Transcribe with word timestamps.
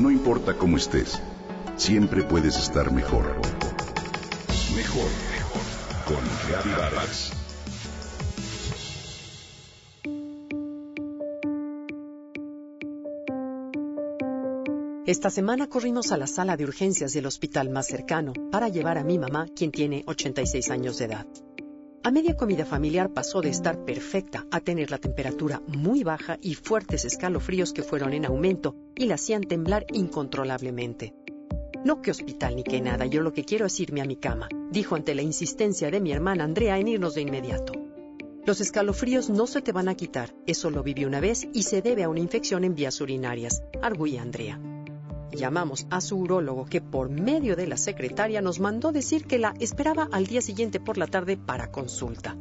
No 0.00 0.10
importa 0.10 0.56
cómo 0.56 0.78
estés, 0.78 1.20
siempre 1.76 2.22
puedes 2.22 2.56
estar 2.56 2.90
mejor. 2.90 3.36
Mejor, 4.74 5.10
mejor. 5.30 5.62
Con 6.06 6.72
Vargas. 6.74 7.32
Esta 15.04 15.28
semana 15.28 15.66
corrimos 15.66 16.12
a 16.12 16.16
la 16.16 16.26
sala 16.26 16.56
de 16.56 16.64
urgencias 16.64 17.12
del 17.12 17.26
hospital 17.26 17.68
más 17.68 17.86
cercano 17.86 18.32
para 18.50 18.70
llevar 18.70 18.96
a 18.96 19.04
mi 19.04 19.18
mamá, 19.18 19.48
quien 19.54 19.70
tiene 19.70 20.04
86 20.06 20.70
años 20.70 20.96
de 20.96 21.04
edad. 21.04 21.26
A 22.02 22.10
media 22.10 22.34
comida 22.38 22.64
familiar 22.64 23.12
pasó 23.12 23.42
de 23.42 23.50
estar 23.50 23.84
perfecta 23.84 24.46
a 24.50 24.60
tener 24.60 24.90
la 24.90 24.96
temperatura 24.96 25.60
muy 25.66 26.04
baja 26.04 26.38
y 26.40 26.54
fuertes 26.54 27.04
escalofríos 27.04 27.74
que 27.74 27.82
fueron 27.82 28.14
en 28.14 28.24
aumento 28.24 28.74
y 29.00 29.06
la 29.06 29.14
hacían 29.14 29.44
temblar 29.44 29.86
incontrolablemente. 29.94 31.14
No 31.86 32.02
que 32.02 32.10
hospital 32.10 32.54
ni 32.56 32.62
que 32.62 32.82
nada, 32.82 33.06
yo 33.06 33.22
lo 33.22 33.32
que 33.32 33.44
quiero 33.44 33.64
es 33.64 33.80
irme 33.80 34.02
a 34.02 34.04
mi 34.04 34.16
cama, 34.16 34.50
dijo 34.70 34.94
ante 34.94 35.14
la 35.14 35.22
insistencia 35.22 35.90
de 35.90 36.02
mi 36.02 36.12
hermana 36.12 36.44
Andrea 36.44 36.78
en 36.78 36.86
irnos 36.86 37.14
de 37.14 37.22
inmediato. 37.22 37.72
Los 38.44 38.60
escalofríos 38.60 39.30
no 39.30 39.46
se 39.46 39.62
te 39.62 39.72
van 39.72 39.88
a 39.88 39.94
quitar, 39.94 40.34
eso 40.46 40.68
lo 40.68 40.82
viví 40.82 41.06
una 41.06 41.18
vez 41.18 41.48
y 41.54 41.62
se 41.62 41.80
debe 41.80 42.04
a 42.04 42.10
una 42.10 42.20
infección 42.20 42.62
en 42.62 42.74
vías 42.74 43.00
urinarias, 43.00 43.62
arguía 43.80 44.20
Andrea. 44.20 44.60
Llamamos 45.32 45.86
a 45.88 46.02
su 46.02 46.18
urólogo 46.18 46.66
que 46.66 46.82
por 46.82 47.08
medio 47.08 47.56
de 47.56 47.68
la 47.68 47.78
secretaria 47.78 48.42
nos 48.42 48.60
mandó 48.60 48.92
decir 48.92 49.24
que 49.24 49.38
la 49.38 49.54
esperaba 49.60 50.10
al 50.12 50.26
día 50.26 50.42
siguiente 50.42 50.78
por 50.78 50.98
la 50.98 51.06
tarde 51.06 51.38
para 51.38 51.70
consulta. 51.70 52.36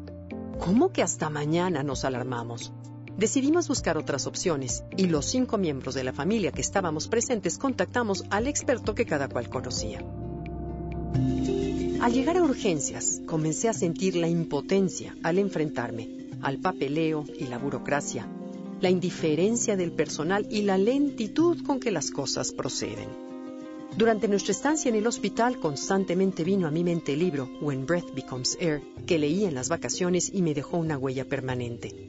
¿Cómo 0.59 0.91
que 0.91 1.03
hasta 1.03 1.29
mañana 1.29 1.83
nos 1.83 2.03
alarmamos? 2.03 2.73
Decidimos 3.19 3.67
buscar 3.67 3.97
otras 3.97 4.27
opciones 4.27 4.85
y 4.95 5.07
los 5.07 5.25
cinco 5.25 5.57
miembros 5.57 5.93
de 5.93 6.05
la 6.05 6.13
familia 6.13 6.53
que 6.53 6.61
estábamos 6.61 7.09
presentes 7.09 7.57
contactamos 7.57 8.23
al 8.29 8.47
experto 8.47 8.95
que 8.95 9.05
cada 9.05 9.27
cual 9.27 9.49
conocía. 9.49 9.99
Al 11.99 12.13
llegar 12.13 12.37
a 12.37 12.43
urgencias, 12.43 13.19
comencé 13.25 13.67
a 13.67 13.73
sentir 13.73 14.15
la 14.15 14.29
impotencia 14.29 15.17
al 15.21 15.37
enfrentarme 15.37 16.29
al 16.41 16.59
papeleo 16.59 17.25
y 17.37 17.47
la 17.47 17.57
burocracia, 17.57 18.25
la 18.79 18.89
indiferencia 18.89 19.75
del 19.75 19.91
personal 19.91 20.47
y 20.49 20.61
la 20.61 20.77
lentitud 20.77 21.61
con 21.65 21.81
que 21.81 21.91
las 21.91 22.11
cosas 22.11 22.53
proceden. 22.53 23.09
Durante 23.97 24.29
nuestra 24.29 24.53
estancia 24.53 24.87
en 24.87 24.95
el 24.95 25.05
hospital 25.05 25.59
constantemente 25.59 26.45
vino 26.45 26.67
a 26.67 26.71
mi 26.71 26.85
mente 26.85 27.11
el 27.11 27.19
libro 27.19 27.49
When 27.59 27.85
Breath 27.85 28.13
Becomes 28.15 28.57
Air, 28.61 28.81
que 29.05 29.19
leí 29.19 29.43
en 29.43 29.55
las 29.55 29.67
vacaciones 29.67 30.31
y 30.33 30.41
me 30.41 30.53
dejó 30.53 30.77
una 30.77 30.97
huella 30.97 31.25
permanente. 31.25 32.08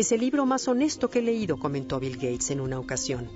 Es 0.00 0.12
el 0.12 0.20
libro 0.20 0.46
más 0.46 0.66
honesto 0.66 1.10
que 1.10 1.18
he 1.18 1.22
leído, 1.22 1.58
comentó 1.58 2.00
Bill 2.00 2.14
Gates 2.14 2.50
en 2.52 2.62
una 2.62 2.78
ocasión. 2.78 3.28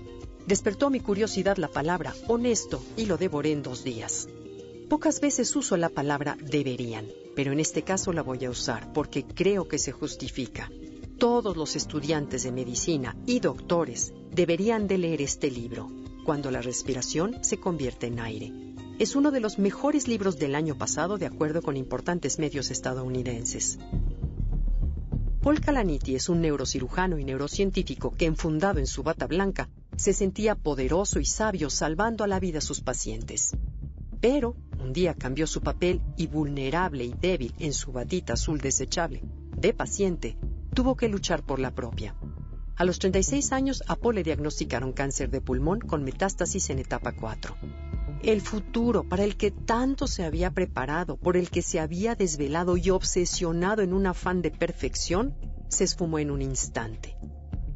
Despertó 0.47 0.89
mi 0.89 0.99
curiosidad 0.99 1.59
la 1.59 1.69
palabra 1.69 2.15
honesto 2.27 2.83
y 2.97 3.05
lo 3.05 3.19
devoré 3.19 3.53
en 3.53 3.63
dos 3.63 3.85
días. 3.85 4.31
Pocas 4.89 5.21
veces 5.21 5.55
uso 5.57 5.77
la 5.77 5.91
palabra 5.91 6.39
deberían, 6.41 7.05
pero 7.37 7.53
en 7.53 7.61
este 7.61 7.83
caso 7.83 8.15
la 8.15 8.23
voy 8.23 8.47
a 8.47 8.51
usar 8.51 8.95
porque 8.95 9.25
creo 9.25 9.69
que 9.69 9.77
se 9.77 9.93
justifica 9.93 10.71
todos 11.19 11.55
los 11.55 11.77
estudiantes 11.77 12.45
de 12.45 12.53
medicina 12.53 13.15
y 13.27 13.41
doctores 13.41 14.15
deberían 14.33 14.89
de 14.89 14.97
leer 14.97 15.21
este 15.21 15.51
libro, 15.51 15.91
Cuando 16.25 16.51
la 16.51 16.63
respiración 16.63 17.45
se 17.45 17.61
convierte 17.61 18.07
en 18.07 18.21
aire. 18.21 18.53
Es 18.99 19.17
uno 19.17 19.31
de 19.33 19.41
los 19.41 19.59
mejores 19.59 20.09
libros 20.09 20.39
del 20.39 20.55
año 20.55 20.79
pasado 20.79 21.19
de 21.19 21.27
acuerdo 21.27 21.61
con 21.61 21.77
importantes 21.77 22.39
medios 22.39 22.71
estadounidenses. 22.71 23.79
Paul 25.45 25.61
Calaniti 25.61 26.15
es 26.15 26.31
un 26.31 26.41
neurocirujano 26.41 27.19
y 27.19 27.25
neurocientífico 27.25 28.15
que, 28.17 28.25
enfundado 28.25 28.79
en 28.79 28.87
su 28.87 29.03
bata 29.03 29.27
blanca, 29.27 29.69
se 29.95 30.15
sentía 30.15 30.55
poderoso 30.55 31.21
y 31.21 31.27
sabio 31.27 31.69
salvando 31.69 32.25
a 32.25 32.27
la 32.27 32.41
vida 32.41 32.61
a 32.61 32.63
sus 32.63 32.81
pacientes. 32.81 33.55
Pero 34.23 34.57
un 34.83 34.95
día 34.95 35.13
cambió 35.13 35.47
su 35.47 35.61
papel 35.61 36.01
y 36.17 36.29
vulnerable 36.29 37.05
y 37.05 37.13
débil 37.13 37.55
en 37.59 37.75
su 37.75 37.93
batita 37.93 38.33
azul 38.33 38.59
desechable, 38.59 39.21
de 39.55 39.75
paciente, 39.75 40.39
tuvo 40.73 40.97
que 40.97 41.11
luchar 41.11 41.45
por 41.45 41.59
la 41.59 41.75
propia. 41.75 42.17
A 42.77 42.87
los 42.87 42.99
36 42.99 43.53
años, 43.53 43.83
a 43.87 43.97
Paul 43.97 44.15
le 44.15 44.23
diagnosticaron 44.23 44.95
cáncer 44.95 45.29
de 45.29 45.43
pulmón 45.43 45.81
con 45.81 46.05
metástasis 46.05 46.71
en 46.71 46.79
etapa 46.79 47.13
4. 47.13 47.55
El 48.25 48.41
futuro 48.41 49.07
para 49.07 49.23
el 49.23 49.37
que 49.37 49.51
tanto 49.51 50.07
se 50.07 50.25
había 50.25 50.51
preparado, 50.51 51.19
por 51.19 51.37
el 51.37 51.51
que 51.51 51.61
se 51.61 51.79
había 51.79 52.15
desvelado 52.15 52.79
y 52.79 52.89
obsesionado 52.89 53.83
en 53.83 53.93
un 53.93 54.07
afán 54.07 54.41
de 54.41 54.51
perfección, 54.51 55.35
se 55.69 55.85
esfumó 55.85 56.19
en 56.19 56.31
un 56.31 56.41
instante. 56.41 57.19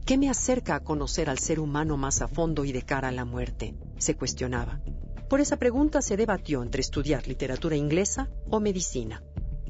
¿Qué 0.07 0.17
me 0.17 0.31
acerca 0.31 0.77
a 0.77 0.81
conocer 0.81 1.29
al 1.29 1.39
ser 1.39 1.61
humano 1.61 1.99
más 1.99 2.23
a 2.23 2.29
fondo 2.29 2.65
y 2.65 2.73
de 2.73 2.81
cara 2.81 3.09
a 3.09 3.13
la 3.13 3.27
muerte? 3.27 3.75
se 3.99 4.17
cuestionaba. 4.17 4.81
Por 5.29 5.43
esa 5.43 5.59
pregunta 5.59 6.01
se 6.01 6.17
debatió 6.17 6.63
entre 6.63 6.81
estudiar 6.81 7.29
literatura 7.29 7.77
inglesa 7.77 8.31
o 8.49 8.59
medicina. 8.59 9.23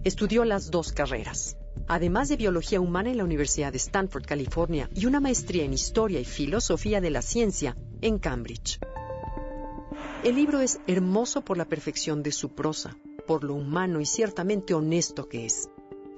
Estudió 0.05 0.45
las 0.45 0.71
dos 0.71 0.93
carreras 0.93 1.57
además 1.89 2.29
de 2.29 2.37
biología 2.37 2.81
humana 2.81 3.11
en 3.11 3.17
la 3.17 3.25
Universidad 3.25 3.73
de 3.73 3.79
Stanford, 3.79 4.27
California, 4.27 4.91
y 4.95 5.07
una 5.07 5.21
maestría 5.21 5.65
en 5.65 5.73
historia 5.73 6.21
y 6.21 6.25
filosofía 6.25 7.01
de 7.01 7.11
la 7.11 7.23
ciencia 7.23 7.77
en 8.03 8.19
Cambridge. 8.19 8.79
El 10.23 10.35
libro 10.35 10.61
es 10.61 10.81
hermoso 10.87 11.43
por 11.43 11.57
la 11.57 11.65
perfección 11.65 12.23
de 12.23 12.33
su 12.33 12.55
prosa, 12.55 12.97
por 13.27 13.45
lo 13.45 13.55
humano 13.55 14.01
y 14.01 14.07
ciertamente 14.07 14.75
honesto 14.75 15.29
que 15.29 15.47
es, 15.47 15.69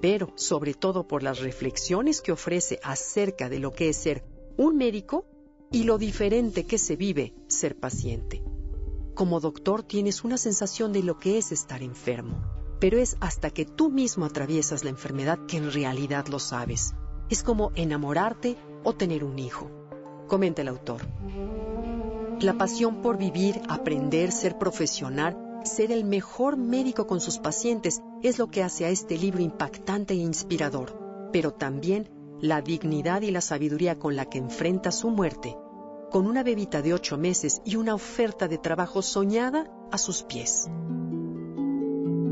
pero 0.00 0.33
sobre 0.37 0.75
todo 0.75 1.06
por 1.06 1.22
las 1.22 1.41
reflexiones 1.41 2.21
que 2.21 2.33
ofrece 2.33 2.81
acerca 2.83 3.49
de 3.49 3.59
lo 3.59 3.72
que 3.72 3.91
es 3.91 3.97
ser 3.97 4.25
un 4.56 4.77
médico 4.77 5.27
y 5.71 5.84
lo 5.84 5.99
diferente 5.99 6.66
que 6.66 6.78
se 6.78 6.97
vive 6.97 7.34
ser 7.47 7.78
paciente. 7.78 8.43
Como 9.15 9.41
doctor 9.41 9.83
tienes 9.83 10.25
una 10.25 10.38
sensación 10.38 10.93
de 10.93 11.03
lo 11.03 11.19
que 11.19 11.38
es 11.38 11.53
estar 11.53 11.82
enfermo 11.82 12.61
pero 12.81 12.99
es 12.99 13.17
hasta 13.21 13.50
que 13.50 13.67
tú 13.67 13.91
mismo 13.91 14.25
atraviesas 14.25 14.82
la 14.82 14.91
enfermedad 14.91 15.38
que 15.47 15.59
en 15.59 15.71
realidad 15.71 16.27
lo 16.27 16.38
sabes. 16.38 16.94
Es 17.28 17.43
como 17.43 17.71
enamorarte 17.75 18.56
o 18.82 18.94
tener 18.94 19.22
un 19.22 19.38
hijo. 19.38 19.71
Comenta 20.27 20.62
el 20.62 20.69
autor. 20.69 21.03
La 22.41 22.56
pasión 22.56 23.03
por 23.03 23.19
vivir, 23.19 23.61
aprender, 23.69 24.33
ser 24.33 24.56
profesional, 24.56 25.61
ser 25.62 25.93
el 25.93 26.05
mejor 26.05 26.56
médico 26.56 27.06
con 27.06 27.21
sus 27.21 27.39
pacientes 27.39 28.01
es 28.23 28.39
lo 28.39 28.51
que 28.51 28.62
hace 28.62 28.87
a 28.87 28.89
este 28.89 29.19
libro 29.19 29.43
impactante 29.43 30.15
e 30.15 30.17
inspirador, 30.17 31.29
pero 31.34 31.53
también 31.53 32.09
la 32.41 32.62
dignidad 32.62 33.21
y 33.21 33.31
la 33.31 33.43
sabiduría 33.43 33.99
con 33.99 34.17
la 34.17 34.25
que 34.25 34.39
enfrenta 34.39 34.91
su 34.91 35.11
muerte, 35.11 35.55
con 36.11 36.27
una 36.27 36.43
bebita 36.43 36.81
de 36.81 36.95
ocho 36.95 37.19
meses 37.19 37.61
y 37.67 37.77
una 37.77 37.95
oferta 37.95 38.49
de 38.49 38.56
trabajo 38.56 39.03
soñada 39.03 39.71
a 39.93 39.99
sus 39.99 40.23
pies. 40.23 40.67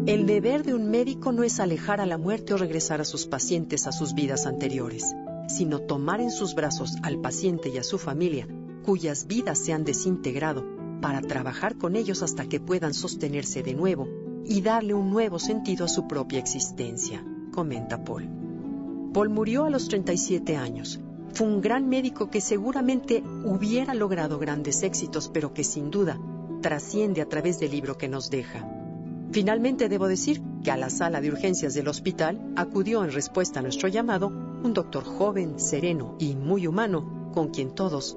El 0.07 0.25
deber 0.25 0.65
de 0.65 0.73
un 0.73 0.91
médico 0.91 1.33
no 1.33 1.43
es 1.43 1.61
alejar 1.61 2.01
a 2.01 2.07
la 2.07 2.17
muerte 2.17 2.55
o 2.55 2.57
regresar 2.57 3.03
a 3.03 3.05
sus 3.05 3.27
pacientes 3.27 3.87
a 3.87 3.93
sus 3.93 4.15
vidas 4.15 4.47
anteriores, 4.47 5.15
sino 5.49 5.81
tomar 5.81 6.23
en 6.23 6.31
sus 6.31 6.55
brazos 6.55 6.97
al 7.03 7.21
paciente 7.21 7.69
y 7.69 7.77
a 7.77 7.83
su 7.83 7.99
familia, 7.99 8.49
cuyas 8.89 9.27
vidas 9.27 9.59
se 9.59 9.75
han 9.75 9.85
desintegrado, 9.85 10.65
para 11.03 11.21
trabajar 11.21 11.77
con 11.77 11.95
ellos 11.95 12.23
hasta 12.23 12.47
que 12.47 12.59
puedan 12.59 12.95
sostenerse 12.95 13.63
de 13.63 13.75
nuevo 13.75 14.09
y 14.47 14.63
darle 14.63 14.95
un 14.95 15.11
nuevo 15.11 15.39
sentido 15.39 15.85
a 15.85 15.89
su 15.89 16.09
propia 16.09 16.39
existencia, 16.39 17.23
comenta 17.53 18.03
Paul. 18.03 18.31
Paul 19.13 19.29
murió 19.29 19.67
a 19.67 19.71
los 19.71 19.89
37 19.89 20.57
años. 20.57 21.01
Fue 21.35 21.47
un 21.47 21.61
gran 21.61 21.91
médico 21.91 22.31
que 22.31 22.41
seguramente 22.41 23.23
hubiera 23.45 23.93
logrado 23.93 24.39
grandes 24.39 24.83
éxitos, 24.83 25.29
pero 25.35 25.53
que 25.53 25.65
sin 25.65 25.91
duda 25.91 26.19
trasciende 26.63 27.21
a 27.21 27.29
través 27.29 27.61
del 27.61 27.73
libro 27.73 27.99
que 27.99 28.09
nos 28.09 28.31
deja. 28.31 28.67
Finalmente 29.33 29.91
debo 29.91 30.09
decir 30.09 30.41
que 30.65 30.71
a 30.71 30.79
la 30.79 30.89
sala 30.89 31.21
de 31.21 31.29
urgencias 31.29 31.75
del 31.75 31.89
hospital 31.89 32.55
acudió 32.57 33.05
en 33.05 33.13
respuesta 33.13 33.61
a 33.61 33.63
nuestro 33.63 33.89
llamado 33.89 34.29
un 34.29 34.73
doctor 34.73 35.05
joven, 35.05 35.61
sereno 35.61 36.17
y 36.19 36.37
muy 36.37 36.67
humano, 36.67 37.31
con 37.35 37.49
quien 37.49 37.75
todos 37.75 38.17